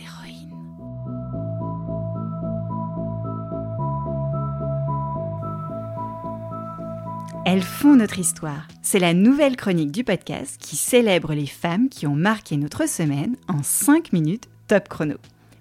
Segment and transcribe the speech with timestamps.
[0.00, 0.36] héroïnes.
[7.44, 8.66] Elles font notre histoire.
[8.82, 13.36] C'est la nouvelle chronique du podcast qui célèbre les femmes qui ont marqué notre semaine
[13.46, 15.14] en 5 minutes top chrono.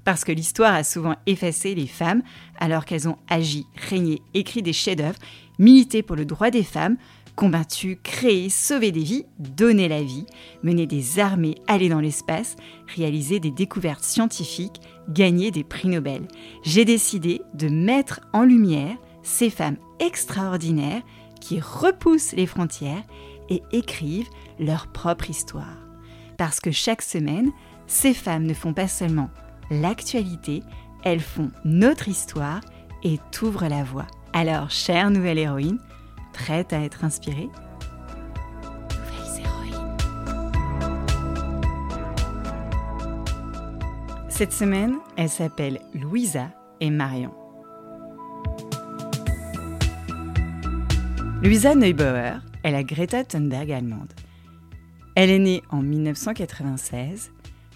[0.04, 2.24] Parce que l'histoire a souvent effacé les femmes
[2.60, 5.20] alors qu'elles ont agi, régné, écrit des chefs-d'œuvre,
[5.60, 6.98] milité pour le droit des femmes,
[7.36, 10.26] combattu, créé, sauvé des vies, donné la vie,
[10.64, 12.56] mené des armées, allé dans l'espace,
[12.96, 16.28] réalisé des découvertes scientifiques, gagné des prix Nobel.
[16.64, 21.02] J'ai décidé de mettre en lumière ces femmes extraordinaires
[21.42, 23.04] qui repoussent les frontières
[23.50, 24.30] et écrivent
[24.60, 25.78] leur propre histoire.
[26.38, 27.52] Parce que chaque semaine,
[27.88, 29.30] ces femmes ne font pas seulement
[29.70, 30.64] l'actualité,
[31.04, 32.62] elles font notre histoire
[33.04, 34.08] et t'ouvrent la voie.
[34.38, 35.80] Alors, chère nouvelle héroïne,
[36.34, 37.48] prête à être inspirée.
[44.28, 46.50] Cette semaine, elles s'appellent Louisa
[46.82, 47.34] et Marion.
[51.42, 52.34] Louisa Neubauer
[52.66, 54.12] est la Greta Thunberg allemande.
[55.16, 57.32] Elle est née en 1996,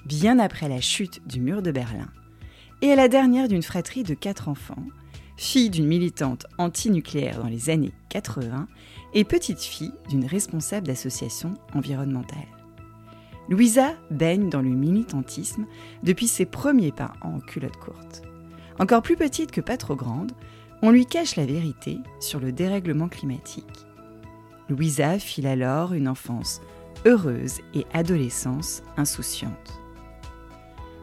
[0.06, 2.10] bien après la chute du mur de Berlin,
[2.82, 4.84] et est la dernière d'une fratrie de quatre enfants,
[5.40, 8.68] fille d'une militante antinucléaire dans les années 80
[9.14, 12.48] et petite fille d'une responsable d'association environnementale.
[13.48, 15.66] Louisa baigne dans le militantisme
[16.04, 18.22] depuis ses premiers pas en culotte courte.
[18.80, 20.34] Encore plus petite que pas trop grande,
[20.82, 23.86] on lui cache la vérité sur le dérèglement climatique.
[24.68, 26.62] Louisa file alors une enfance
[27.06, 29.80] heureuse et adolescence insouciante.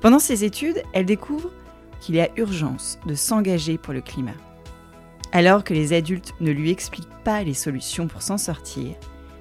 [0.02, 1.50] Pendant ses études, elle découvre
[2.00, 4.34] qu'il y a urgence de s'engager pour le climat.
[5.32, 8.94] Alors que les adultes ne lui expliquent pas les solutions pour s'en sortir,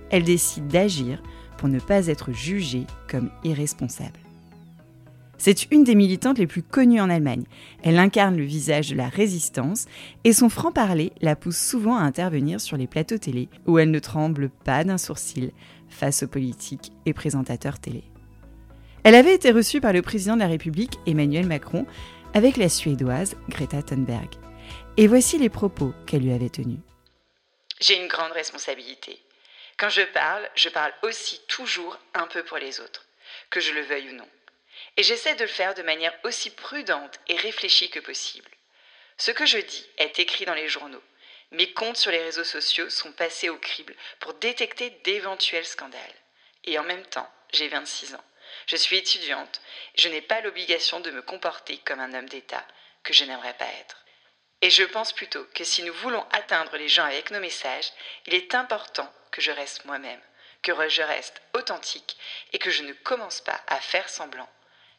[0.10, 1.22] elle décide d'agir
[1.58, 4.20] pour ne pas être jugée comme irresponsable.
[5.38, 7.44] C'est une des militantes les plus connues en Allemagne.
[7.84, 9.86] Elle incarne le visage de la résistance
[10.24, 14.00] et son franc-parler la pousse souvent à intervenir sur les plateaux télé où elle ne
[14.00, 15.52] tremble pas d'un sourcil
[15.90, 18.04] face aux politiques et présentateurs télé.
[19.04, 21.86] Elle avait été reçue par le président de la République, Emmanuel Macron,
[22.36, 24.30] avec la Suédoise Greta Thunberg.
[24.98, 26.80] Et voici les propos qu'elle lui avait tenus.
[27.82, 29.20] J'ai une grande responsabilité.
[29.78, 33.08] Quand je parle, je parle aussi toujours un peu pour les autres,
[33.50, 34.28] que je le veuille ou non
[34.98, 38.50] et j'essaie de le faire de manière aussi prudente et réfléchie que possible.
[39.18, 41.02] Ce que je dis est écrit dans les journaux.
[41.52, 46.02] Mes comptes sur les réseaux sociaux sont passés au crible pour détecter d'éventuels scandales.
[46.64, 48.24] Et en même temps, j'ai 26 ans.
[48.68, 49.62] Je suis étudiante.
[49.98, 52.66] Je n'ai pas l'obligation de me comporter comme un homme d'État
[53.04, 54.06] que je n'aimerais pas être.
[54.62, 57.92] Et je pense plutôt que si nous voulons atteindre les gens avec nos messages,
[58.26, 60.22] il est important que je reste moi-même,
[60.62, 62.18] que je reste authentique
[62.54, 64.50] et que je ne commence pas à faire semblant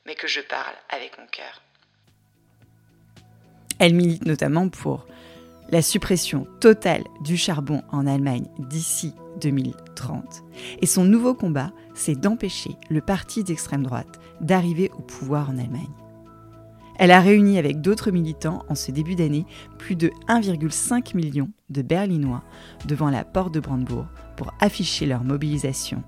[0.07, 1.61] mais que je parle avec mon cœur.
[3.79, 5.07] Elle milite notamment pour
[5.71, 10.45] la suppression totale du charbon en Allemagne d'ici 2030.
[10.81, 15.87] Et son nouveau combat, c'est d'empêcher le parti d'extrême droite d'arriver au pouvoir en Allemagne.
[16.99, 19.45] Elle a réuni avec d'autres militants en ce début d'année
[19.79, 22.43] plus de 1,5 million de Berlinois
[22.87, 24.07] devant la porte de Brandebourg
[24.37, 26.03] pour afficher leur mobilisation.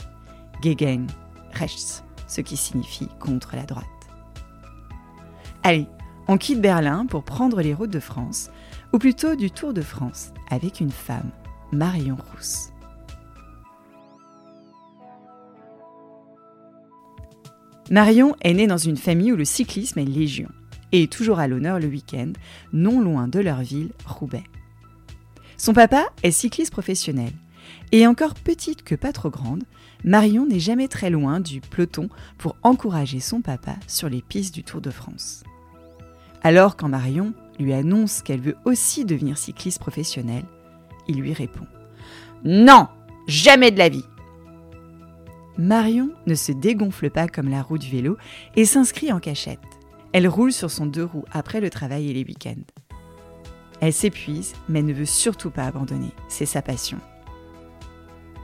[0.62, 1.06] Gegen
[1.52, 3.84] Rechts ce qui signifie contre la droite.
[5.64, 5.88] Allez,
[6.28, 8.50] on quitte Berlin pour prendre les routes de France,
[8.92, 11.30] ou plutôt du Tour de France, avec une femme,
[11.72, 12.70] Marion Rousse.
[17.90, 20.48] Marion est née dans une famille où le cyclisme est légion,
[20.92, 22.32] et est toujours à l'honneur le week-end,
[22.72, 24.44] non loin de leur ville, Roubaix.
[25.56, 27.32] Son papa est cycliste professionnel,
[27.92, 29.64] et encore petite que pas trop grande,
[30.04, 34.62] Marion n'est jamais très loin du peloton pour encourager son papa sur les pistes du
[34.62, 35.42] Tour de France.
[36.42, 40.44] Alors quand Marion lui annonce qu'elle veut aussi devenir cycliste professionnelle,
[41.08, 41.64] il lui répond⁇
[42.44, 42.88] Non,
[43.26, 44.04] jamais de la vie!⁇
[45.58, 48.16] Marion ne se dégonfle pas comme la roue du vélo
[48.54, 49.58] et s'inscrit en cachette.
[50.12, 52.62] Elle roule sur son deux roues après le travail et les week-ends.
[53.80, 56.12] Elle s'épuise, mais ne veut surtout pas abandonner.
[56.28, 56.98] C'est sa passion.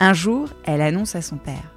[0.00, 1.75] Un jour, elle annonce à son père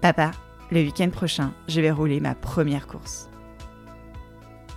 [0.00, 0.32] Papa,
[0.72, 3.28] le week-end prochain, je vais rouler ma première course.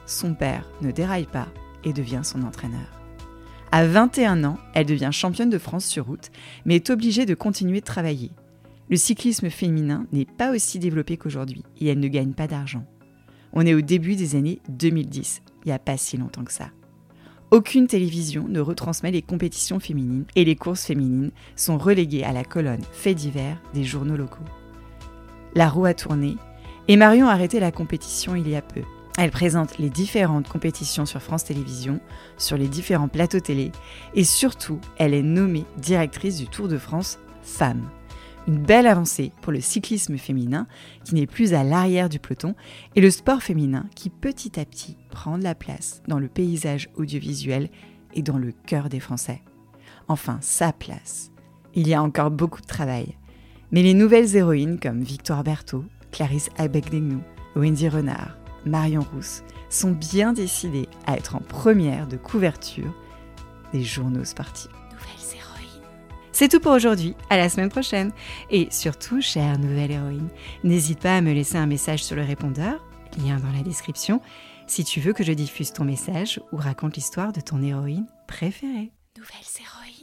[0.06, 1.48] Son père ne déraille pas
[1.86, 3.00] et devient son entraîneur.
[3.72, 6.32] À 21 ans, elle devient championne de France sur route,
[6.66, 8.32] mais est obligée de continuer de travailler.
[8.90, 12.86] Le cyclisme féminin n'est pas aussi développé qu'aujourd'hui et elle ne gagne pas d'argent.
[13.54, 16.70] On est au début des années 2010, il n'y a pas si longtemps que ça.
[17.52, 22.44] Aucune télévision ne retransmet les compétitions féminines et les courses féminines sont reléguées à la
[22.44, 24.44] colonne Faits divers des journaux locaux.
[25.54, 26.36] La roue a tourné
[26.88, 28.82] et Marion a arrêté la compétition il y a peu.
[29.18, 32.02] Elle présente les différentes compétitions sur France Télévisions,
[32.38, 33.72] sur les différents plateaux télé,
[34.14, 37.88] et surtout, elle est nommée directrice du Tour de France Femmes.
[38.48, 40.68] Une belle avancée pour le cyclisme féminin
[41.04, 42.56] qui n'est plus à l'arrière du peloton
[42.96, 46.90] et le sport féminin qui petit à petit prend de la place dans le paysage
[46.96, 47.70] audiovisuel
[48.14, 49.42] et dans le cœur des Français.
[50.08, 51.32] Enfin, sa place.
[51.74, 53.18] Il y a encore beaucoup de travail.
[53.72, 57.22] Mais les nouvelles héroïnes comme Victoire Berthaud, Clarisse Abegdegnou,
[57.56, 62.94] Wendy Renard, Marion Rousse sont bien décidées à être en première de couverture
[63.74, 64.72] des journaux sportifs.
[64.92, 65.84] Nouvelles héroïnes.
[66.32, 68.12] C'est tout pour aujourd'hui, à la semaine prochaine.
[68.50, 70.30] Et surtout, chère nouvelle héroïne,
[70.64, 72.84] n'hésite pas à me laisser un message sur le répondeur,
[73.18, 74.22] lien dans la description,
[74.68, 78.92] si tu veux que je diffuse ton message ou raconte l'histoire de ton héroïne préférée.
[79.18, 79.95] Nouvelles héroïnes.